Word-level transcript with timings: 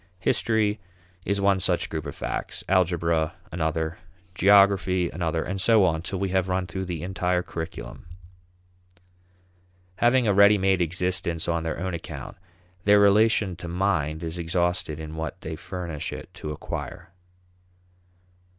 History 0.17 0.79
is 1.27 1.39
one 1.39 1.59
such 1.59 1.87
group 1.87 2.07
of 2.07 2.15
facts; 2.15 2.63
algebra 2.67 3.35
another; 3.51 3.99
geography 4.33 5.11
another, 5.11 5.43
and 5.43 5.61
so 5.61 5.85
on 5.85 6.01
till 6.01 6.17
we 6.19 6.29
have 6.29 6.47
run 6.47 6.65
through 6.65 6.85
the 6.85 7.03
entire 7.03 7.43
curriculum. 7.43 8.07
Having 9.97 10.25
a 10.25 10.33
ready 10.33 10.57
made 10.57 10.81
existence 10.81 11.47
on 11.47 11.61
their 11.61 11.79
own 11.79 11.93
account, 11.93 12.35
their 12.83 12.99
relation 12.99 13.55
to 13.57 13.67
mind 13.67 14.23
is 14.23 14.39
exhausted 14.39 14.99
in 14.99 15.15
what 15.17 15.39
they 15.41 15.55
furnish 15.55 16.11
it 16.11 16.33
to 16.33 16.49
acquire. 16.51 17.11